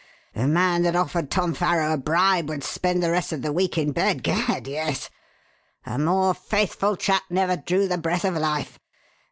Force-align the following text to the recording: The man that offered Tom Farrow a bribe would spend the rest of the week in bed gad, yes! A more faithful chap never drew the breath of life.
The 0.33 0.47
man 0.47 0.81
that 0.81 0.95
offered 0.95 1.29
Tom 1.29 1.53
Farrow 1.53 1.93
a 1.93 1.97
bribe 1.99 2.49
would 2.49 2.63
spend 2.63 3.03
the 3.03 3.11
rest 3.11 3.31
of 3.31 3.43
the 3.43 3.53
week 3.53 3.77
in 3.77 3.91
bed 3.91 4.23
gad, 4.23 4.67
yes! 4.67 5.11
A 5.85 5.99
more 5.99 6.33
faithful 6.33 6.97
chap 6.97 7.21
never 7.29 7.55
drew 7.55 7.87
the 7.87 7.99
breath 7.99 8.25
of 8.25 8.33
life. 8.33 8.79